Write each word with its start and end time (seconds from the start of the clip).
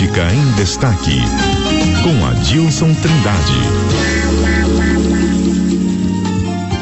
Política 0.00 0.32
em 0.32 0.52
Destaque, 0.52 1.20
com 2.02 2.24
Adilson 2.24 2.94
Trindade. 2.94 3.52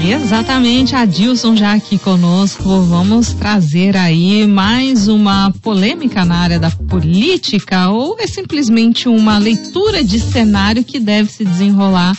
Exatamente, 0.08 0.94
Adilson 0.94 1.56
já 1.56 1.72
aqui 1.72 1.98
conosco. 1.98 2.80
Vamos 2.82 3.32
trazer 3.32 3.96
aí 3.96 4.46
mais 4.46 5.08
uma 5.08 5.52
polêmica 5.62 6.24
na 6.24 6.36
área 6.36 6.60
da 6.60 6.70
política 6.70 7.90
ou 7.90 8.16
é 8.20 8.28
simplesmente 8.28 9.08
uma 9.08 9.36
leitura 9.36 10.04
de 10.04 10.20
cenário 10.20 10.84
que 10.84 11.00
deve 11.00 11.28
se 11.28 11.44
desenrolar 11.44 12.16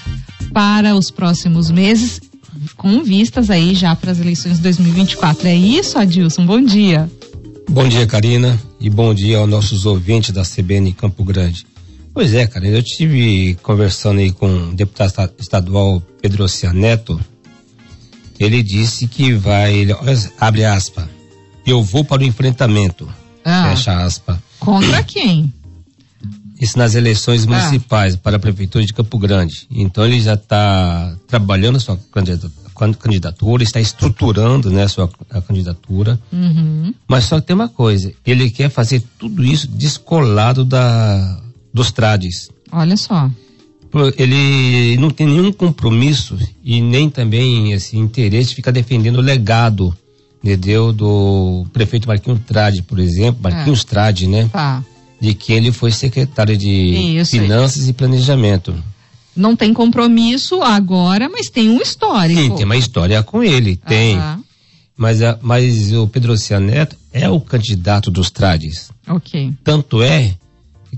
para 0.54 0.96
os 0.96 1.10
próximos 1.10 1.72
meses, 1.72 2.20
com 2.76 3.02
vistas 3.04 3.50
aí 3.50 3.74
já 3.74 3.96
para 3.96 4.12
as 4.12 4.20
eleições 4.20 4.58
de 4.58 4.64
2024. 4.64 5.48
É 5.48 5.56
isso, 5.56 5.98
Adilson? 5.98 6.46
Bom 6.46 6.62
dia. 6.62 7.10
Bom 7.70 7.88
dia, 7.88 8.06
Karina, 8.06 8.60
e 8.80 8.90
bom 8.90 9.14
dia 9.14 9.38
aos 9.38 9.50
nossos 9.50 9.86
ouvintes 9.86 10.32
da 10.32 10.44
CBN 10.44 10.94
Campo 10.94 11.24
Grande. 11.24 11.66
Pois 12.14 12.34
é, 12.34 12.48
Karina, 12.48 12.78
eu 12.78 12.84
tive 12.84 13.58
conversando 13.62 14.20
aí 14.20 14.32
com 14.32 14.70
o 14.70 14.76
deputado 14.76 15.32
estadual 15.38 16.02
Pedro 16.22 16.48
Cianeto. 16.48 17.20
Ele 18.40 18.64
disse 18.64 19.08
que 19.08 19.34
vai, 19.34 19.74
ele, 19.74 19.94
abre 20.40 20.64
aspas, 20.64 21.06
eu 21.66 21.84
vou 21.84 22.06
para 22.06 22.22
o 22.22 22.26
enfrentamento, 22.26 23.08
ah, 23.44 23.70
fecha 23.70 24.04
aspas. 24.04 24.38
Contra 24.60 25.04
quem? 25.04 25.54
Isso 26.60 26.78
nas 26.78 26.94
eleições 26.94 27.46
ah. 27.46 27.50
municipais 27.50 28.16
para 28.16 28.36
a 28.36 28.40
prefeitura 28.40 28.86
de 28.86 28.94
Campo 28.94 29.18
Grande. 29.18 29.66
Então 29.72 30.06
ele 30.06 30.20
já 30.20 30.34
está 30.34 31.16
trabalhando 31.28 31.78
a 31.78 31.80
sua 31.80 31.98
candidatura, 33.00 33.64
está 33.64 33.80
estruturando 33.80 34.70
né, 34.70 34.84
a 34.84 34.90
sua 34.90 35.10
a 35.30 35.42
candidatura. 35.42 36.20
Uhum. 36.32 36.94
Mas 37.08 37.26
só 37.26 37.40
tem 37.40 37.56
uma 37.56 37.70
coisa, 37.70 38.12
ele 38.26 38.50
quer 38.50 38.70
fazer 38.70 39.02
tudo 39.18 39.44
isso 39.46 39.68
descolado 39.68 40.66
da, 40.66 41.42
dos 41.74 41.92
trades. 41.92 42.50
Olha 42.72 42.98
só. 42.98 43.30
Ele 44.18 44.98
não 44.98 45.10
tem 45.10 45.26
nenhum 45.26 45.52
compromisso 45.52 46.38
e 46.64 46.80
nem 46.80 47.10
também 47.10 47.72
esse 47.72 47.98
interesse 47.98 48.50
de 48.50 48.56
ficar 48.56 48.70
defendendo 48.70 49.18
o 49.18 49.22
legado, 49.22 49.96
entendeu? 50.44 50.94
Do 50.94 51.66
prefeito 51.74 52.08
Marquinhos 52.08 52.40
Trade, 52.46 52.84
por 52.84 53.00
exemplo, 53.00 53.42
Marquinhos 53.42 53.82
é. 53.82 53.86
Trade, 53.86 54.28
né? 54.28 54.48
Tá. 54.54 54.84
De 55.20 55.34
que 55.34 55.52
ele 55.52 55.72
foi 55.72 55.92
secretário 55.92 56.56
de 56.56 57.18
Isso, 57.20 57.32
Finanças 57.32 57.88
e 57.88 57.94
Planejamento. 57.94 58.74
Não 59.36 59.56
tem 59.56 59.74
compromisso 59.74 60.62
agora, 60.62 61.30
mas 61.30 61.50
tem 61.50 61.70
um 61.70 61.82
histórico. 61.82 62.42
Sim, 62.42 62.56
tem 62.56 62.66
uma 62.66 62.78
história 62.78 63.22
com 63.24 63.44
ele, 63.44 63.76
tem. 63.76 64.18
Mas, 64.98 65.20
mas 65.42 65.94
o 65.94 66.08
Pedro 66.08 66.34
Neto 66.62 66.96
é 67.14 67.30
o 67.30 67.40
candidato 67.40 68.12
dos 68.12 68.30
trades. 68.30 68.92
Ok. 69.08 69.54
Tanto 69.64 70.02
é 70.02 70.36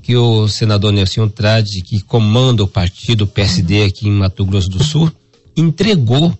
que 0.02 0.16
o 0.16 0.48
senador 0.48 0.92
Nelson 0.92 1.28
Trade, 1.28 1.82
que 1.82 2.02
comanda 2.02 2.64
o 2.64 2.68
partido 2.68 3.28
PSD 3.28 3.82
uhum. 3.82 3.88
aqui 3.88 4.08
em 4.08 4.12
Mato 4.12 4.46
Grosso 4.46 4.70
do 4.70 4.84
Sul, 4.84 5.12
entregou 5.56 6.38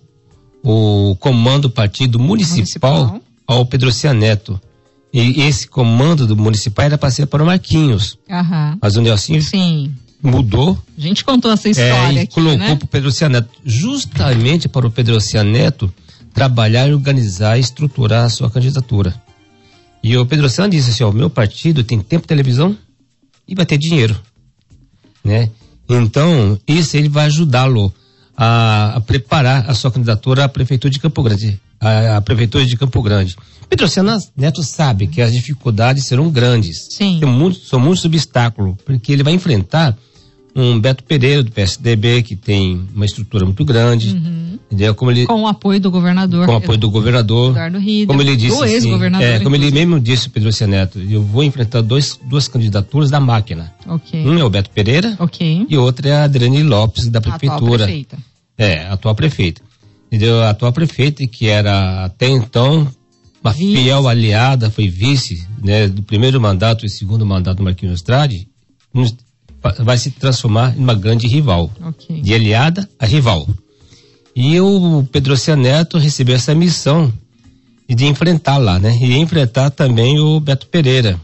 o 0.62 1.16
comando 1.20 1.62
do 1.62 1.70
partido 1.70 2.18
municipal, 2.18 3.06
municipal. 3.06 3.22
ao 3.46 3.66
Pedro 3.66 3.90
Neto. 4.14 4.60
E 5.12 5.42
esse 5.42 5.68
comando 5.68 6.26
do 6.26 6.36
municipal 6.36 6.86
era 6.86 6.96
para 6.96 7.10
ser 7.10 7.26
para 7.26 7.42
o 7.42 7.46
Marquinhos. 7.46 8.18
Uhum. 8.30 8.78
Mas 8.80 8.96
o 8.96 9.02
Nelson 9.02 9.40
Sim. 9.42 9.94
mudou. 10.22 10.78
A 10.96 11.00
gente 11.00 11.22
contou 11.22 11.50
essa 11.50 11.68
história 11.68 11.92
é, 11.92 12.12
e 12.14 12.18
aqui, 12.20 12.34
colocou 12.34 12.58
né? 12.58 12.76
para 12.76 12.84
o 12.84 12.88
Pedro 12.88 13.10
Neto, 13.28 13.50
justamente 13.64 14.68
para 14.68 14.86
o 14.86 14.90
Pedro 14.90 15.18
Neto 15.44 15.92
trabalhar, 16.32 16.90
organizar 16.90 17.58
e 17.58 17.60
estruturar 17.60 18.24
a 18.24 18.30
sua 18.30 18.50
candidatura. 18.50 19.14
E 20.02 20.16
o 20.16 20.24
Pedro 20.24 20.46
Neto 20.46 20.68
disse 20.68 20.90
assim, 20.90 21.04
ó, 21.04 21.10
o 21.10 21.14
meu 21.14 21.28
partido 21.28 21.84
tem 21.84 22.00
tempo 22.00 22.22
de 22.22 22.28
televisão, 22.28 22.76
e 23.46 23.54
vai 23.54 23.66
ter 23.66 23.76
dinheiro, 23.76 24.18
né? 25.22 25.50
Então, 25.88 26.58
isso 26.66 26.96
ele 26.96 27.08
vai 27.08 27.26
ajudá-lo 27.26 27.92
a, 28.36 28.96
a, 28.96 29.00
preparar 29.00 29.68
a 29.68 29.74
sua 29.74 29.90
candidatura 29.90 30.44
à 30.44 30.48
prefeitura 30.48 30.90
de 30.90 30.98
Campo 30.98 31.22
Grande, 31.22 31.60
à, 31.80 32.16
à 32.16 32.20
prefeitura 32.20 32.64
de 32.64 32.76
Campo 32.76 33.02
Grande. 33.02 33.36
Pedro 33.68 33.86
Neto 34.36 34.62
sabe 34.62 35.06
que 35.06 35.22
as 35.22 35.32
dificuldades 35.32 36.04
serão 36.04 36.30
grandes. 36.30 36.88
Sim. 36.90 37.24
Muito, 37.24 37.60
são 37.60 37.80
muitos 37.80 38.04
obstáculos, 38.04 38.76
porque 38.84 39.12
ele 39.12 39.22
vai 39.22 39.32
enfrentar 39.32 39.96
um 40.54 40.78
Beto 40.78 41.02
Pereira 41.04 41.42
do 41.42 41.50
PSDB 41.50 42.22
que 42.22 42.36
tem 42.36 42.86
uma 42.94 43.06
estrutura 43.06 43.46
muito 43.46 43.64
grande, 43.64 44.10
uhum. 44.10 44.51
Entendeu? 44.72 44.94
Como 44.94 45.10
ele 45.10 45.26
com 45.26 45.42
o 45.42 45.46
apoio 45.46 45.78
do 45.78 45.90
governador, 45.90 46.46
com 46.46 46.52
o 46.54 46.56
apoio 46.56 46.78
do 46.78 46.90
governador, 46.90 47.50
Eduardo 47.50 47.78
como 48.06 48.22
ele 48.22 48.36
disse, 48.36 48.64
assim, 48.64 48.92
é, 49.20 49.38
como 49.40 49.54
ele 49.54 49.70
mesmo 49.70 50.00
disse 50.00 50.30
Pedro 50.30 50.50
Neto, 50.66 50.98
eu 50.98 51.22
vou 51.22 51.44
enfrentar 51.44 51.82
dois 51.82 52.18
duas 52.24 52.48
candidaturas 52.48 53.10
da 53.10 53.20
máquina. 53.20 53.72
Okay. 53.86 54.26
Um 54.26 54.38
é 54.38 54.44
o 54.44 54.50
Beto 54.50 54.70
Pereira, 54.70 55.14
okay. 55.18 55.66
e 55.68 55.76
outra 55.76 56.08
é 56.08 56.12
a 56.12 56.24
Adriane 56.24 56.62
Lopes 56.62 57.08
da 57.08 57.20
prefeitura. 57.20 57.52
A 57.52 57.56
atual 57.56 57.78
prefeita. 57.78 58.18
É, 58.56 58.78
a 58.80 58.92
atual 58.92 59.14
prefeita. 59.14 59.62
Entendeu? 60.06 60.42
A 60.42 60.50
atual 60.50 60.72
prefeita 60.72 61.26
que 61.26 61.46
era 61.46 62.04
até 62.04 62.28
então 62.28 62.88
uma 63.42 63.52
vice. 63.52 63.76
fiel 63.76 64.08
aliada, 64.08 64.70
foi 64.70 64.88
vice, 64.88 65.46
né, 65.62 65.88
do 65.88 66.02
primeiro 66.02 66.40
mandato 66.40 66.86
e 66.86 66.88
segundo 66.88 67.26
mandato 67.26 67.58
do 67.58 67.64
Marquinhos 67.64 67.96
Estrade, 67.96 68.48
vai 69.80 69.98
se 69.98 70.10
transformar 70.10 70.76
em 70.76 70.80
uma 70.80 70.94
grande 70.94 71.26
rival. 71.26 71.70
Okay. 71.88 72.20
De 72.20 72.34
aliada 72.34 72.88
a 72.98 73.06
rival. 73.06 73.46
E 74.34 74.60
o 74.60 75.06
Pedro 75.12 75.34
Neto 75.56 75.98
recebeu 75.98 76.34
essa 76.34 76.54
missão 76.54 77.12
de 77.88 78.06
enfrentar 78.06 78.56
lá, 78.56 78.78
né? 78.78 78.96
E 79.00 79.16
enfrentar 79.16 79.70
também 79.70 80.18
o 80.18 80.40
Beto 80.40 80.66
Pereira. 80.66 81.20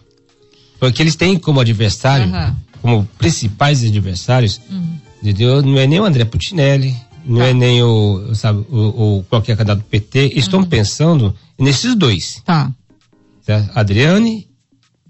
Porque 0.79 1.03
eles 1.03 1.17
têm 1.17 1.39
como 1.39 1.61
adversário, 1.61 2.27
uhum. 2.27 2.57
como 2.81 3.09
principais 3.19 3.83
adversários, 3.83 4.61
uhum. 4.71 4.99
entendeu? 5.23 5.63
não 5.63 5.79
é 5.79 5.87
nem 5.87 6.01
o 6.01 6.05
André 6.05 6.25
Putinelli, 6.25 6.95
não 7.25 7.41
é 7.41 7.45
tá. 7.45 7.51
é 7.51 7.55
nem 7.55 7.83
o, 7.83 8.35
sabe, 8.35 8.65
o, 8.71 9.19
o 9.19 9.25
qualquer 9.25 9.57
candidato 9.57 9.79
do 9.79 9.85
PT. 9.85 10.33
Estão 10.35 10.61
uhum. 10.61 10.67
pensando 10.67 11.35
nesses 11.59 11.95
dois. 11.95 12.43
Tá. 12.45 12.71
Certo? 13.43 13.71
Adriane 13.75 14.47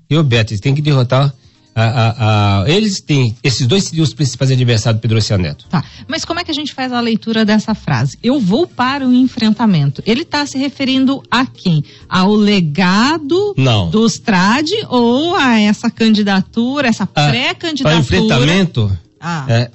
e 0.09 0.17
o 0.17 0.23
Beto. 0.23 0.53
Eles 0.53 0.61
têm 0.61 0.75
que 0.75 0.83
derrotar 0.83 1.35
a, 1.78 1.84
a, 1.84 2.62
a, 2.62 2.71
eles 2.71 3.00
têm, 3.00 3.37
esses 3.43 3.66
dois 3.66 3.84
seriam 3.84 4.03
os 4.03 4.12
principais 4.12 4.50
adversários 4.50 5.00
do 5.00 5.03
Pedro 5.03 5.39
Neto. 5.39 5.66
Tá, 5.69 5.84
mas 6.09 6.25
como 6.25 6.41
é 6.41 6.44
que 6.44 6.50
a 6.50 6.55
gente 6.55 6.75
faz 6.75 6.93
a 6.93 7.00
leitura 7.00 7.44
dessa 7.44 7.75
frase? 7.75 8.19
Eu 8.22 8.41
vou 8.41 8.66
para 8.66 9.06
o 9.06 9.12
enfrentamento. 9.12 10.03
Ele 10.05 10.22
está 10.22 10.44
se 10.44 10.59
referindo 10.59 11.22
a 11.31 11.47
quem? 11.47 11.84
Ao 12.09 12.34
legado 12.34 13.55
Não. 13.56 13.91
dos 13.91 14.19
trade 14.19 14.75
ou 14.88 15.37
a 15.37 15.61
essa 15.61 15.88
candidatura, 15.91 16.88
essa 16.88 17.06
pré-candidatura? 17.06 17.83
Para 17.83 17.97
o 17.97 18.00
enfrentamento, 18.00 18.99
ah. 19.21 19.44
é, 19.49 19.71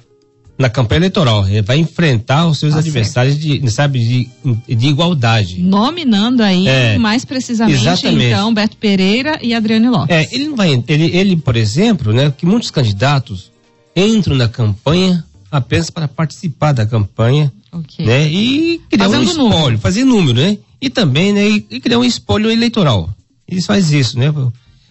na 0.58 0.68
campanha 0.68 1.00
eleitoral. 1.00 1.46
Ele 1.48 1.62
vai 1.62 1.78
enfrentar 1.78 2.46
os 2.46 2.58
seus 2.58 2.72
tá 2.72 2.80
adversários 2.80 3.38
de, 3.38 3.68
sabe, 3.70 3.98
de, 3.98 4.28
de 4.74 4.86
igualdade. 4.86 5.60
Nominando 5.60 6.40
aí 6.42 6.66
é, 6.68 6.98
mais 6.98 7.24
precisamente 7.24 7.80
exatamente. 7.80 8.26
então 8.26 8.54
Beto 8.54 8.76
Pereira 8.76 9.38
e 9.42 9.54
Adriane 9.54 9.88
Lopes. 9.88 10.14
É, 10.14 10.28
ele 10.32 10.48
não 10.48 10.56
vai, 10.56 10.82
ele, 10.88 11.16
ele, 11.16 11.36
por 11.36 11.56
exemplo, 11.56 12.12
né, 12.12 12.32
que 12.36 12.46
muitos 12.46 12.70
candidatos 12.70 13.50
entram 13.94 14.36
na 14.36 14.48
campanha 14.48 15.24
apenas 15.50 15.90
para 15.90 16.08
participar 16.08 16.72
da 16.72 16.84
campanha, 16.84 17.52
okay. 17.72 18.04
né, 18.04 18.28
e 18.28 18.80
criar 18.90 19.04
Fazendo 19.04 19.20
um 19.20 19.30
espólio, 19.30 19.50
número. 19.50 19.78
fazer 19.78 20.04
número, 20.04 20.40
né, 20.40 20.58
e 20.80 20.90
também, 20.90 21.32
né, 21.32 21.48
e, 21.48 21.66
e 21.70 21.80
criar 21.80 21.98
um 21.98 22.04
espólio 22.04 22.50
eleitoral. 22.50 23.08
Eles 23.46 23.64
fazem 23.64 24.00
isso, 24.00 24.18
né, 24.18 24.32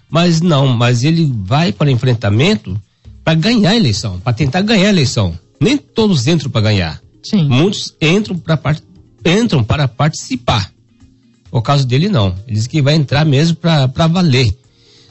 mas 0.10 0.42
não, 0.42 0.68
mas 0.68 1.04
ele 1.04 1.30
vai 1.44 1.74
para 1.74 1.92
enfrentamento 1.92 2.80
para 3.26 3.34
ganhar 3.34 3.72
a 3.72 3.76
eleição, 3.76 4.20
para 4.20 4.32
tentar 4.32 4.62
ganhar 4.62 4.88
a 4.88 4.90
eleição 4.90 5.38
nem 5.64 5.78
todos 5.78 6.28
entram 6.28 6.50
para 6.50 6.62
ganhar. 6.62 7.02
Sim. 7.24 7.48
Muitos 7.48 7.96
entram 8.02 8.38
para 8.38 8.76
entram 9.26 9.64
para 9.64 9.88
participar. 9.88 10.72
O 11.52 11.62
caso 11.62 11.86
dele 11.86 12.10
não. 12.10 12.36
Ele 12.48 12.58
diz 12.58 12.68
que 12.68 12.82
vai 12.82 12.96
entrar 12.96 13.24
mesmo 13.26 13.56
para 13.56 14.08
valer, 14.08 14.54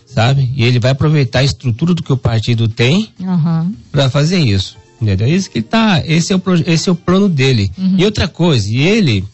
sabe? 0.05 0.51
E 0.55 0.65
ele 0.65 0.79
vai 0.79 0.91
aproveitar 0.91 1.39
a 1.39 1.45
estrutura 1.45 1.95
do 1.95 2.03
que 2.03 2.13
o 2.13 2.17
partido 2.17 2.69
tem 2.69 3.11
uhum. 3.19 3.73
para 3.91 4.11
fazer 4.11 4.39
isso. 4.39 4.77
Entendeu? 5.01 5.27
Isso 5.27 5.51
que 5.51 5.63
tá, 5.63 6.03
esse 6.05 6.33
é 6.33 6.37
o 6.37 6.43
esse 6.67 6.89
é 6.89 6.93
o 6.93 6.97
plano 6.97 7.29
dele. 7.29 7.71
Uhum. 7.79 7.97
E 7.99 8.05
outra 8.05 8.29
coisa, 8.29 8.69
e 8.69 8.81
ele 8.81 9.25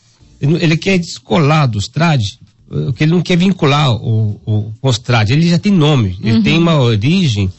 ele 0.41 0.77
quer 0.77 0.99
descolar 0.99 1.67
dos 1.67 1.89
trades, 1.89 2.39
que 2.95 3.05
ele 3.05 3.13
não 3.13 3.23
quer 3.23 3.37
vincular 3.37 3.91
o, 3.91 4.41
o, 4.47 4.73
os 4.81 4.99
trades. 4.99 5.33
Ele 5.33 5.49
já 5.49 5.59
tem 5.59 5.73
nome, 5.73 6.17
uhum. 6.23 6.29
ele 6.29 6.43
tem 6.43 6.57
uma 6.57 6.79
origem 6.79 7.51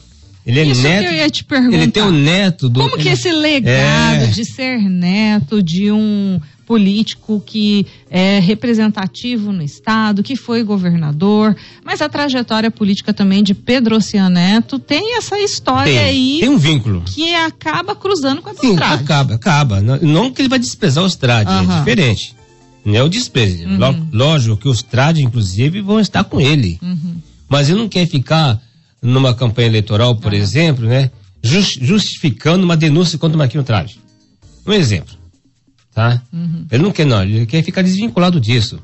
ele 0.49 0.59
é 0.61 0.65
Isso 0.65 0.81
neto. 0.81 1.01
Que 1.01 1.05
eu 1.05 1.13
ia 1.13 1.29
te 1.29 1.43
perguntar. 1.43 1.77
Ele 1.77 1.91
tem 1.91 2.01
o 2.01 2.11
neto 2.11 2.69
do. 2.69 2.79
Como 2.79 2.97
que 2.97 3.07
esse 3.07 3.31
legado 3.31 4.23
é... 4.23 4.27
de 4.27 4.43
ser 4.43 4.79
neto 4.79 5.61
de 5.61 5.91
um 5.91 6.41
político 6.65 7.41
que 7.45 7.85
é 8.09 8.39
representativo 8.39 9.51
no 9.51 9.61
estado, 9.61 10.23
que 10.23 10.35
foi 10.35 10.63
governador, 10.63 11.55
mas 11.83 12.01
a 12.01 12.09
trajetória 12.09 12.69
política 12.69 13.11
também 13.13 13.43
de 13.43 13.53
Pedro 13.53 13.97
Neto 14.31 14.77
tem 14.77 15.17
essa 15.17 15.39
história 15.39 15.93
tem, 15.93 15.99
aí. 15.99 16.37
Tem 16.39 16.49
um 16.49 16.57
vínculo. 16.57 17.03
Que 17.05 17.33
acaba 17.33 17.95
cruzando 17.95 18.41
com 18.41 18.49
a 18.49 18.53
Sim, 18.55 18.75
acaba, 18.75 19.35
acaba. 19.35 19.81
Não, 19.81 20.31
que 20.31 20.41
ele 20.41 20.49
vai 20.49 20.59
desprezar 20.59 21.03
os 21.03 21.15
trades, 21.15 21.53
uhum. 21.53 21.71
é 21.71 21.77
diferente. 21.79 22.35
Não 22.85 22.95
é 22.95 23.03
o 23.03 23.09
desprezo. 23.09 23.67
Uhum. 23.67 24.07
Lógico 24.11 24.57
que 24.57 24.69
os 24.69 24.81
trades, 24.81 25.23
inclusive, 25.23 25.81
vão 25.81 25.99
estar 25.99 26.23
com 26.23 26.39
ele. 26.39 26.79
Uhum. 26.81 27.15
Mas 27.47 27.69
ele 27.69 27.79
não 27.79 27.89
quer 27.89 28.07
ficar 28.07 28.61
numa 29.01 29.33
campanha 29.33 29.67
eleitoral, 29.67 30.15
por 30.15 30.33
exemplo, 30.33 30.85
né? 30.85 31.09
justificando 31.41 32.65
uma 32.65 32.75
denúncia 32.75 33.17
contra 33.17 33.35
o 33.35 33.39
Marquinhos 33.39 33.65
Trade. 33.65 33.99
Um 34.65 34.73
exemplo, 34.73 35.15
tá? 35.93 36.21
Uhum. 36.31 36.65
Ele 36.69 36.83
não 36.83 36.91
quer, 36.91 37.05
não, 37.05 37.23
ele 37.23 37.45
quer 37.45 37.63
ficar 37.63 37.81
desvinculado 37.81 38.39
disso. 38.39 38.79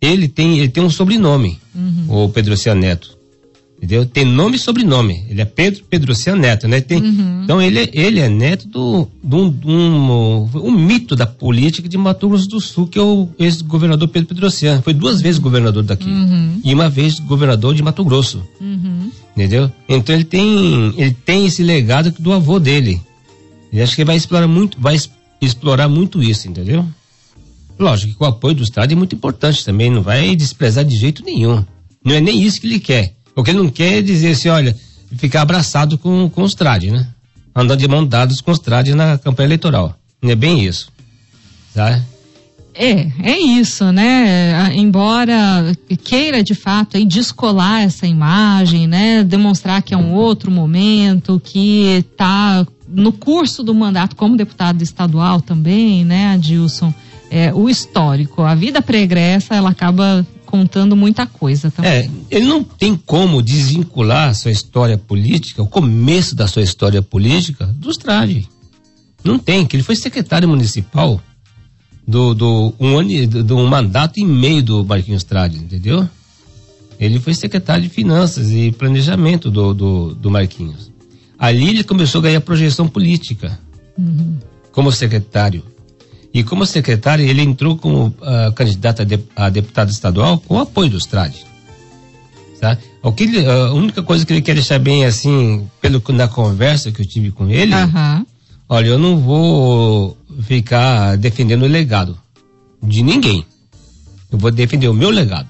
Ele 0.00 0.28
tem, 0.28 0.58
ele 0.58 0.68
tem 0.68 0.82
um 0.82 0.90
sobrenome, 0.90 1.58
uhum. 1.74 2.24
o 2.24 2.28
Pedro 2.28 2.54
Oceano 2.54 2.80
Neto. 2.80 3.18
Entendeu? 3.78 4.04
Tem 4.04 4.24
nome 4.24 4.56
e 4.56 4.58
sobrenome. 4.58 5.24
Ele 5.28 5.40
é 5.40 5.44
Pedro 5.44 5.84
Pedro 5.88 6.12
Neto, 6.36 6.66
né? 6.66 6.80
Tem, 6.80 7.00
uhum. 7.00 7.42
Então 7.44 7.62
ele, 7.62 7.78
é, 7.78 7.88
ele 7.92 8.18
é 8.18 8.28
neto 8.28 8.66
do, 8.66 9.08
do, 9.22 9.50
do 9.50 9.70
um, 9.70 10.50
um, 10.52 10.72
mito 10.72 11.14
da 11.14 11.26
política 11.26 11.88
de 11.88 11.96
Mato 11.96 12.28
Grosso 12.28 12.48
do 12.48 12.60
Sul, 12.60 12.88
que 12.88 12.98
é 12.98 13.02
o 13.02 13.28
ex-governador 13.38 14.08
Pedro 14.08 14.30
Pedrociano. 14.30 14.82
Foi 14.82 14.92
duas 14.92 15.20
vezes 15.20 15.38
governador 15.38 15.84
daqui. 15.84 16.10
Uhum. 16.10 16.60
E 16.64 16.74
uma 16.74 16.90
vez 16.90 17.20
governador 17.20 17.72
de 17.72 17.82
Mato 17.82 18.04
Grosso. 18.04 18.42
Entendeu? 19.38 19.70
Então 19.88 20.16
ele 20.16 20.24
tem, 20.24 20.92
ele 20.96 21.12
tem 21.12 21.46
esse 21.46 21.62
legado 21.62 22.10
do 22.18 22.32
avô 22.32 22.58
dele. 22.58 23.00
E 23.72 23.80
acho 23.80 23.94
que 23.94 24.04
vai 24.04 24.16
explorar 24.16 24.48
muito, 24.48 24.80
vai 24.80 24.96
explorar 25.40 25.88
muito 25.88 26.20
isso, 26.20 26.48
entendeu? 26.48 26.84
Lógico 27.78 28.18
que 28.18 28.24
o 28.24 28.26
apoio 28.26 28.56
do 28.56 28.64
Estado 28.64 28.90
é 28.90 28.96
muito 28.96 29.14
importante 29.14 29.64
também, 29.64 29.92
não 29.92 30.02
vai 30.02 30.34
desprezar 30.34 30.84
de 30.84 30.96
jeito 30.96 31.22
nenhum. 31.24 31.64
Não 32.04 32.16
é 32.16 32.20
nem 32.20 32.42
isso 32.42 32.60
que 32.60 32.66
ele 32.66 32.80
quer. 32.80 33.14
O 33.36 33.44
que 33.44 33.52
ele 33.52 33.58
não 33.58 33.70
quer 33.70 33.98
é 33.98 34.02
dizer 34.02 34.32
assim, 34.32 34.48
olha, 34.48 34.76
ficar 35.16 35.42
abraçado 35.42 35.96
com, 35.96 36.28
com 36.28 36.42
os 36.42 36.56
trades, 36.56 36.90
né? 36.90 37.06
Andando 37.54 37.78
de 37.78 37.86
mão 37.86 38.04
dadas 38.04 38.40
com 38.40 38.50
os 38.50 38.58
trades 38.58 38.92
na 38.96 39.18
campanha 39.18 39.46
eleitoral. 39.46 39.96
Não 40.20 40.32
é 40.32 40.34
bem 40.34 40.64
isso. 40.64 40.90
Tá? 41.72 42.02
É, 42.80 43.10
é 43.24 43.36
isso, 43.36 43.90
né? 43.90 44.72
Embora 44.72 45.76
queira 46.04 46.44
de 46.44 46.54
fato 46.54 46.96
aí 46.96 47.04
descolar 47.04 47.82
essa 47.82 48.06
imagem, 48.06 48.86
né? 48.86 49.24
Demonstrar 49.24 49.82
que 49.82 49.92
é 49.92 49.96
um 49.96 50.14
outro 50.14 50.48
momento, 50.48 51.40
que 51.42 52.04
está 52.12 52.64
no 52.86 53.10
curso 53.10 53.64
do 53.64 53.74
mandato 53.74 54.14
como 54.14 54.36
deputado 54.36 54.80
estadual 54.80 55.40
também, 55.40 56.04
né, 56.04 56.28
Adilson? 56.28 56.94
É, 57.28 57.52
o 57.52 57.68
histórico, 57.68 58.42
a 58.42 58.54
vida 58.54 58.80
pregressa, 58.80 59.56
ela 59.56 59.70
acaba 59.70 60.24
contando 60.46 60.94
muita 60.94 61.26
coisa 61.26 61.72
também. 61.72 61.90
É, 61.90 62.10
ele 62.30 62.46
não 62.46 62.62
tem 62.62 62.94
como 62.94 63.42
desvincular 63.42 64.32
sua 64.36 64.52
história 64.52 64.96
política, 64.96 65.62
o 65.62 65.66
começo 65.66 66.34
da 66.36 66.46
sua 66.46 66.62
história 66.62 67.02
política, 67.02 67.66
dos 67.66 67.96
Trade. 67.96 68.48
Não 69.24 69.36
tem, 69.36 69.66
que 69.66 69.74
ele 69.74 69.82
foi 69.82 69.96
secretário 69.96 70.48
municipal 70.48 71.20
do, 72.08 72.32
do, 72.32 72.74
um, 72.80 72.98
ano, 72.98 73.26
do, 73.26 73.44
do 73.44 73.56
um 73.58 73.66
mandato 73.66 74.18
e 74.18 74.24
meio 74.24 74.62
do 74.62 74.82
Marquinhos 74.82 75.24
Trade, 75.24 75.58
entendeu? 75.58 76.08
Ele 76.98 77.20
foi 77.20 77.34
secretário 77.34 77.82
de 77.82 77.90
Finanças 77.90 78.50
e 78.50 78.72
Planejamento 78.72 79.50
do, 79.50 79.74
do, 79.74 80.14
do 80.14 80.30
Marquinhos. 80.30 80.90
Ali 81.38 81.68
ele 81.68 81.84
começou 81.84 82.20
a 82.20 82.22
ganhar 82.22 82.40
projeção 82.40 82.88
política 82.88 83.60
uhum. 83.96 84.38
como 84.72 84.90
secretário. 84.90 85.62
E 86.32 86.42
como 86.42 86.64
secretário, 86.64 87.24
ele 87.26 87.42
entrou 87.42 87.76
como 87.76 88.06
uh, 88.06 88.52
candidato 88.54 89.02
a, 89.02 89.04
de, 89.04 89.20
a, 89.36 89.50
deputado 89.50 89.90
estadual 89.90 90.38
com 90.38 90.54
o 90.54 90.60
apoio 90.60 90.90
dos 90.90 91.04
TRAD. 91.04 91.34
Tá? 92.58 92.78
O 93.02 93.12
que 93.12 93.24
ele, 93.24 93.46
a 93.46 93.72
única 93.72 94.02
coisa 94.02 94.24
que 94.24 94.32
ele 94.32 94.42
quer 94.42 94.54
deixar 94.54 94.78
bem 94.78 95.04
assim, 95.04 95.68
pelo, 95.80 96.02
na 96.08 96.26
conversa 96.26 96.90
que 96.90 97.02
eu 97.02 97.06
tive 97.06 97.30
com 97.30 97.48
ele, 97.48 97.74
uhum. 97.74 98.26
olha, 98.68 98.88
eu 98.88 98.98
não 98.98 99.18
vou 99.18 100.16
ficar 100.42 101.16
defendendo 101.16 101.62
o 101.62 101.68
legado 101.68 102.18
de 102.82 103.02
ninguém. 103.02 103.44
Eu 104.30 104.38
vou 104.38 104.50
defender 104.50 104.88
o 104.88 104.94
meu 104.94 105.10
legado. 105.10 105.48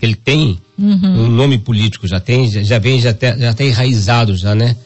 Ele 0.00 0.14
tem 0.14 0.58
uhum. 0.78 1.24
um 1.24 1.28
nome 1.28 1.58
político, 1.58 2.06
já 2.06 2.18
tem, 2.18 2.50
já, 2.50 2.62
já 2.62 2.78
vem, 2.78 3.00
já 3.00 3.12
tem, 3.12 3.38
já 3.38 3.54
tem 3.54 3.68
enraizado 3.68 4.36
já, 4.36 4.54
né? 4.54 4.76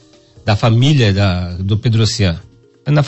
Da 0.45 0.55
família 0.55 1.13
da, 1.13 1.53
do 1.53 1.79
Pedrocian. 1.79 2.39
Na, 2.87 3.03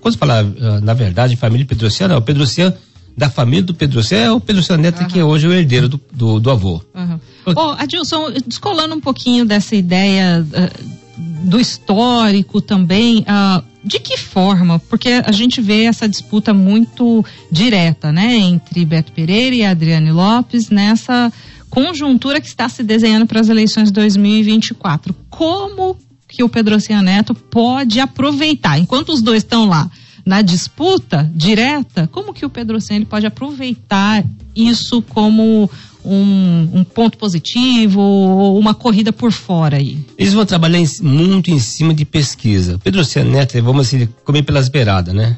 quando 0.00 0.18
falar, 0.18 0.44
ah, 0.44 0.80
na 0.80 0.92
verdade, 0.92 1.36
família 1.36 1.64
Pedrocian, 1.64 2.16
o 2.16 2.22
Pedrocian 2.22 2.74
da 3.16 3.30
família 3.30 3.62
do 3.62 3.74
Pedrocian 3.74 4.18
é 4.18 4.30
o 4.30 4.40
Pedrocian 4.40 4.78
Neto, 4.78 5.02
uhum. 5.02 5.08
que 5.08 5.18
é 5.18 5.24
hoje 5.24 5.46
o 5.46 5.52
herdeiro 5.52 5.88
do, 5.88 6.00
do, 6.12 6.40
do 6.40 6.50
avô. 6.50 6.82
Uhum. 6.94 7.20
Oh, 7.46 7.74
Adilson, 7.78 8.30
descolando 8.46 8.94
um 8.94 9.00
pouquinho 9.00 9.44
dessa 9.44 9.76
ideia 9.76 10.44
uh, 10.44 11.48
do 11.48 11.60
histórico 11.60 12.60
também, 12.60 13.20
uh, 13.20 13.62
de 13.84 13.98
que 13.98 14.16
forma? 14.16 14.78
Porque 14.78 15.22
a 15.24 15.32
gente 15.32 15.60
vê 15.60 15.84
essa 15.84 16.08
disputa 16.08 16.54
muito 16.54 17.24
direta, 17.50 18.12
né, 18.12 18.36
entre 18.36 18.84
Beto 18.84 19.12
Pereira 19.12 19.56
e 19.56 19.64
Adriane 19.64 20.12
Lopes 20.12 20.70
nessa 20.70 21.32
conjuntura 21.68 22.40
que 22.40 22.46
está 22.46 22.68
se 22.68 22.82
desenhando 22.82 23.26
para 23.26 23.40
as 23.40 23.48
eleições 23.48 23.88
de 23.88 23.94
2024. 23.94 25.14
Como 25.28 25.96
que 26.28 26.42
o 26.42 26.48
Pedro 26.48 26.76
Neto 27.02 27.34
pode 27.34 27.98
aproveitar, 27.98 28.78
enquanto 28.78 29.10
os 29.10 29.20
dois 29.20 29.42
estão 29.42 29.66
lá 29.66 29.90
na 30.24 30.40
disputa 30.40 31.30
direta, 31.34 32.08
como 32.12 32.32
que 32.32 32.46
o 32.46 32.50
Pedro 32.50 32.78
ele 32.90 33.04
pode 33.04 33.26
aproveitar 33.26 34.24
isso 34.54 35.02
como 35.02 35.68
um, 36.04 36.68
um, 36.72 36.84
ponto 36.84 37.16
positivo 37.18 38.00
ou 38.00 38.58
uma 38.58 38.74
corrida 38.74 39.12
por 39.12 39.32
fora 39.32 39.76
aí? 39.76 39.98
Eles 40.18 40.32
vão 40.32 40.44
trabalhar 40.44 40.78
em, 40.78 40.86
muito 41.02 41.50
em 41.50 41.58
cima 41.58 41.94
de 41.94 42.04
pesquisa. 42.04 42.78
Pedro 42.82 43.02
Neto, 43.24 43.62
vamos 43.62 43.86
assim, 43.86 44.08
comer 44.24 44.42
pelas 44.42 44.68
beiradas, 44.68 45.14
né? 45.14 45.36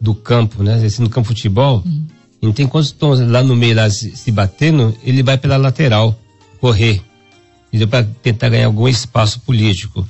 Do 0.00 0.14
campo, 0.14 0.62
né? 0.62 0.84
Assim, 0.84 1.02
no 1.02 1.10
campo 1.10 1.28
de 1.28 1.40
futebol. 1.40 1.82
Uhum. 1.84 2.06
Então, 2.42 2.64
enquanto 2.64 2.86
estão 2.86 3.10
lá 3.30 3.42
no 3.42 3.54
meio, 3.54 3.76
lá 3.76 3.88
se, 3.88 4.16
se 4.16 4.32
batendo, 4.32 4.96
ele 5.04 5.22
vai 5.22 5.38
pela 5.38 5.56
lateral, 5.56 6.18
correr. 6.60 7.00
Para 7.88 8.04
tentar 8.22 8.50
ganhar 8.50 8.66
algum 8.66 8.86
espaço 8.86 9.40
político. 9.40 10.06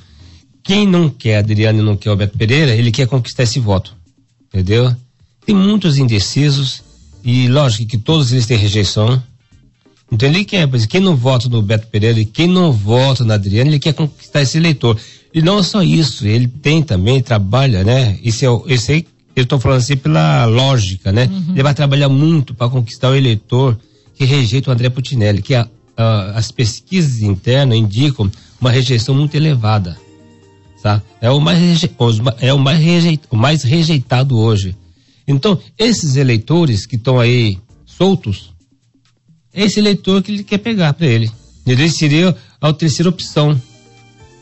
Quem 0.63 0.87
não 0.87 1.09
quer 1.09 1.37
Adriano 1.37 1.79
e 1.79 1.85
não 1.85 1.95
quer 1.95 2.09
Alberto 2.09 2.37
Pereira, 2.37 2.75
ele 2.75 2.91
quer 2.91 3.07
conquistar 3.07 3.43
esse 3.43 3.59
voto. 3.59 3.95
Entendeu? 4.47 4.93
Tem 5.45 5.55
muitos 5.55 5.97
indecisos 5.97 6.83
e 7.23 7.47
lógico 7.47 7.85
que 7.85 7.97
todos 7.97 8.31
eles 8.31 8.45
têm 8.45 8.57
rejeição. 8.57 9.21
Então 10.13 10.29
ele 10.29 10.45
quer, 10.45 10.67
mas 10.67 10.85
quem 10.85 11.01
não 11.01 11.15
vota 11.15 11.49
no 11.49 11.59
Beto 11.59 11.87
Pereira 11.87 12.19
e 12.19 12.25
quem 12.25 12.47
não 12.47 12.71
vota 12.71 13.25
na 13.25 13.33
Adriana, 13.33 13.71
ele 13.71 13.79
quer 13.79 13.93
conquistar 13.93 14.43
esse 14.43 14.59
eleitor. 14.59 14.95
E 15.33 15.41
não 15.41 15.63
só 15.63 15.81
isso, 15.81 16.27
ele 16.27 16.47
tem 16.47 16.83
também, 16.83 17.19
trabalha, 17.19 17.83
né? 17.83 18.19
Esse, 18.23 18.45
é, 18.45 18.49
esse 18.67 18.91
aí, 18.91 19.07
eu 19.35 19.41
estou 19.41 19.59
falando 19.59 19.79
assim 19.79 19.97
pela 19.97 20.45
lógica, 20.45 21.11
né? 21.11 21.27
Uhum. 21.31 21.53
Ele 21.53 21.63
vai 21.63 21.73
trabalhar 21.73 22.09
muito 22.09 22.53
para 22.53 22.69
conquistar 22.69 23.09
o 23.09 23.15
eleitor 23.15 23.75
que 24.13 24.23
rejeita 24.23 24.69
o 24.69 24.73
André 24.73 24.87
Putinelli, 24.87 25.41
que 25.41 25.55
a, 25.55 25.67
a, 25.97 26.37
as 26.37 26.51
pesquisas 26.51 27.23
internas 27.23 27.75
indicam 27.75 28.31
uma 28.61 28.69
rejeição 28.69 29.15
muito 29.15 29.33
elevada. 29.33 29.97
Tá? 30.83 31.01
É 31.19 31.31
o 31.31 31.39
mais, 31.39 31.57
reje, 31.57 31.89
é 32.39 32.53
o 32.53 32.59
mais, 32.59 32.79
rejeitado, 32.79 33.27
o 33.31 33.35
mais 33.35 33.63
rejeitado 33.63 34.37
hoje. 34.37 34.75
Então, 35.27 35.57
esses 35.75 36.17
eleitores 36.17 36.85
que 36.85 36.97
estão 36.97 37.19
aí 37.19 37.57
soltos, 37.83 38.52
é 39.53 39.63
esse 39.63 39.79
eleitor 39.79 40.21
que 40.21 40.31
ele 40.31 40.43
quer 40.43 40.57
pegar 40.57 40.93
para 40.93 41.05
ele. 41.05 41.31
Ele 41.65 41.89
seria 41.89 42.35
a 42.59 42.73
terceira 42.73 43.09
opção. 43.09 43.59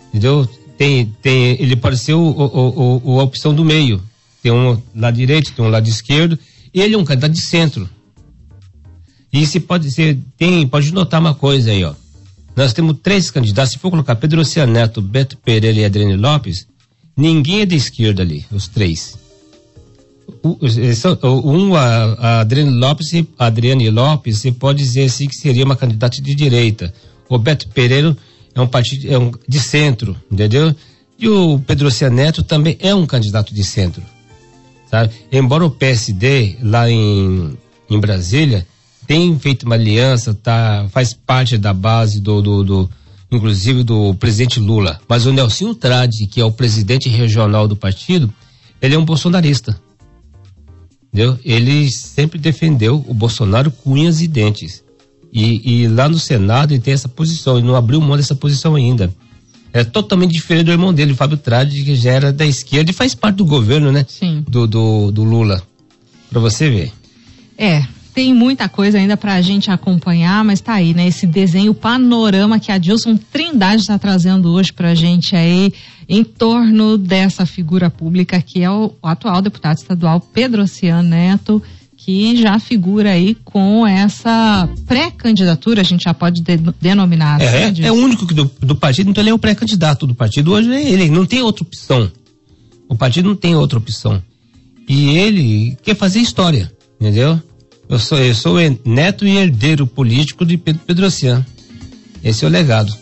Entendeu? 0.10 0.48
Tem, 0.78 1.06
tem, 1.22 1.62
ele 1.62 1.76
pode 1.76 1.98
ser 1.98 2.14
o, 2.14 2.22
o, 2.22 3.02
o, 3.04 3.20
a 3.20 3.24
opção 3.24 3.54
do 3.54 3.64
meio. 3.64 4.02
Tem 4.42 4.52
um 4.52 4.82
lado 4.96 5.16
direito, 5.16 5.52
tem 5.54 5.64
um 5.64 5.70
lado 5.70 5.88
esquerdo. 5.88 6.40
Ele 6.74 6.96
é 6.96 6.98
um 6.98 7.06
candidato 7.06 7.34
de 7.34 7.42
centro. 7.42 7.88
E 9.32 9.46
se 9.46 9.60
pode 9.60 9.92
ser, 9.92 10.18
tem, 10.38 10.68
pode 10.68 10.94
notar 10.94 11.20
uma 11.20 11.34
coisa 11.34 11.72
aí, 11.72 11.84
ó. 11.84 11.94
Nós 12.56 12.74
temos 12.74 12.98
três 13.02 13.30
candidatos. 13.30 13.74
Se 13.74 13.80
for 13.80 13.92
colocar 13.92 14.16
Pedro 14.16 14.42
Oceano 14.42 14.74
Neto, 14.74 15.02
Beto 15.02 15.38
Pereira 15.38 15.80
e 15.80 15.86
Adriane 15.86 16.18
Lopes, 16.18 16.68
ninguém 17.16 17.62
é 17.62 17.66
da 17.66 17.76
esquerda 17.76 18.24
ali, 18.24 18.46
os 18.52 18.68
três 18.68 19.18
um, 20.44 21.76
a, 21.76 22.14
a 22.14 22.40
Adriane 22.42 22.72
Lopes, 22.72 23.12
Adriane 23.38 23.90
Lopes, 23.90 24.40
você 24.40 24.52
pode 24.52 24.80
dizer 24.80 25.06
assim 25.06 25.28
que 25.28 25.36
seria 25.36 25.66
uma 25.66 25.76
candidata 25.76 26.22
de 26.22 26.36
direita. 26.36 26.94
O 27.30 27.38
Beto 27.38 27.68
Pereira 27.70 28.16
é 28.54 28.62
um 28.62 28.68
partido 28.68 29.12
é 29.12 29.18
um, 29.18 29.32
de 29.48 29.60
centro, 29.60 30.16
entendeu? 30.30 30.76
E 31.18 31.30
o 31.30 31.60
Pedro 31.60 31.90
Neto 32.12 32.44
também 32.44 32.78
é 32.80 32.94
um 32.94 33.06
candidato 33.06 33.54
de 33.54 33.64
centro, 33.64 34.02
sabe? 34.90 35.14
Embora 35.32 35.66
o 35.66 35.72
PSD 35.72 36.58
lá 36.62 36.90
em, 36.90 37.58
em 37.90 38.00
Brasília 38.00 38.66
tenha 39.06 39.38
feito 39.38 39.64
uma 39.64 39.76
aliança, 39.76 40.34
tá, 40.34 40.88
faz 40.92 41.14
parte 41.14 41.58
da 41.58 41.74
base 41.74 42.20
do, 42.20 42.42
do, 42.42 42.64
do 42.64 42.90
inclusive 43.32 43.84
do 43.84 44.14
presidente 44.16 44.60
Lula, 44.60 45.00
mas 45.08 45.26
o 45.26 45.32
Nelson 45.32 45.74
Trade, 45.74 46.28
que 46.28 46.42
é 46.42 46.46
o 46.46 46.52
presidente 46.52 47.08
regional 47.08 47.68
do 47.68 47.76
partido, 47.76 48.34
ele 48.82 48.96
é 48.96 49.00
um 49.00 49.06
bolsonarista. 49.06 49.80
Entendeu? 51.14 51.38
Ele 51.44 51.92
sempre 51.92 52.40
defendeu 52.40 53.04
o 53.08 53.14
Bolsonaro 53.14 53.70
com 53.70 53.92
unhas 53.92 54.22
e 54.22 54.28
dentes. 54.28 54.84
E, 55.32 55.84
e 55.84 55.88
lá 55.88 56.08
no 56.08 56.18
Senado 56.18 56.74
ele 56.74 56.82
tem 56.82 56.94
essa 56.94 57.10
posição, 57.10 57.60
e 57.60 57.62
não 57.62 57.76
abriu 57.76 58.00
mão 58.02 58.18
dessa 58.18 58.36
posição 58.36 58.76
ainda. 58.76 59.14
É 59.74 59.84
totalmente 59.84 60.32
diferente 60.32 60.66
do 60.66 60.72
irmão 60.72 60.94
dele, 60.94 61.14
o 61.14 61.16
Fábio 61.16 61.38
Trade, 61.38 61.84
que 61.84 61.96
já 61.96 62.12
era 62.12 62.34
da 62.34 62.46
esquerda 62.46 62.92
e 62.92 62.94
faz 62.94 63.16
parte 63.16 63.38
do 63.38 63.46
governo, 63.46 63.92
né? 63.92 64.06
Sim. 64.08 64.44
Do, 64.48 64.68
do, 64.68 65.12
do 65.12 65.24
Lula. 65.24 65.62
Pra 66.30 66.40
você 66.40 66.70
ver. 66.70 66.92
É, 67.58 67.86
Tem 68.14 68.34
muita 68.34 68.68
coisa 68.68 68.98
ainda 68.98 69.16
para 69.16 69.36
a 69.36 69.42
gente 69.42 69.72
acompanhar, 69.72 70.44
mas 70.44 70.60
tá 70.60 70.74
aí, 70.74 70.94
né? 70.94 71.08
Esse 71.08 71.26
desenho 71.26 71.74
panorama 71.74 72.60
que 72.60 72.72
a 72.72 72.78
Dilson 72.78 73.18
Trindade 73.18 73.82
está 73.82 73.98
trazendo 73.98 74.52
hoje 74.52 74.74
para 74.74 74.90
a 74.90 74.96
gente 74.96 75.36
aí 75.36 75.72
em 76.10 76.24
torno 76.24 76.98
dessa 76.98 77.46
figura 77.46 77.90
pública 77.90 78.42
que 78.42 78.62
é 78.62 78.70
o, 78.70 78.94
atual 79.02 79.42
deputado 79.42 79.78
estadual 79.78 80.20
Pedro 80.20 80.64
Oceano 80.64 81.08
Neto, 81.08 81.64
que 81.96 82.36
já 82.36 82.60
figura 82.60 83.12
aí 83.12 83.36
com 83.46 83.88
essa 83.88 84.68
pré-candidatura, 84.86 85.80
a 85.80 85.84
gente 85.84 86.04
já 86.04 86.14
pode 86.14 86.42
de, 86.42 86.58
denominar 86.82 87.40
é, 87.40 87.66
assim. 87.66 87.84
É, 87.84 87.88
é 87.88 87.92
o 87.92 87.96
único 87.96 88.26
do, 88.26 88.52
do 88.60 88.76
partido, 88.76 89.10
então 89.10 89.22
ele 89.22 89.30
é 89.30 89.34
o 89.34 89.40
pré-candidato 89.40 90.06
do 90.06 90.14
partido. 90.14 90.52
Hoje 90.52 90.70
ele, 90.70 91.10
não 91.10 91.26
tem 91.26 91.42
outra 91.42 91.64
opção. 91.64 92.12
O 92.90 92.96
partido 92.96 93.30
não 93.30 93.36
tem 93.36 93.56
outra 93.56 93.78
opção. 93.78 94.22
E 94.90 95.12
ele 95.12 95.78
quer 95.82 95.96
fazer 95.96 96.20
história, 96.20 96.70
entendeu? 97.00 97.42
Eu 97.92 98.00
sou, 98.00 98.18
eu 98.20 98.34
sou 98.34 98.56
neto 98.86 99.28
e 99.28 99.36
herdeiro 99.36 99.86
político 99.86 100.46
de 100.46 100.58
Pedro 100.58 100.82
Pedrocian. 100.86 101.46
Esse 102.24 102.46
é 102.46 102.48
o 102.48 102.52
legado. 102.52 102.96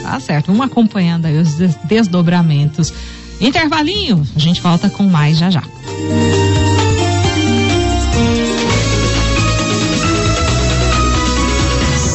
Tá 0.00 0.20
certo, 0.20 0.46
vamos 0.46 0.64
acompanhando 0.64 1.26
aí 1.26 1.36
os 1.38 1.54
desdobramentos. 1.84 2.94
Intervalinho, 3.40 4.24
a 4.36 4.38
gente 4.38 4.60
volta 4.60 4.88
com 4.88 5.02
mais 5.02 5.38
já 5.38 5.50
já. 5.50 5.62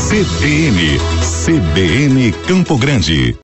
CBN, 0.07 0.99
CBN 1.45 2.31
Campo 2.47 2.77
Grande. 2.77 3.35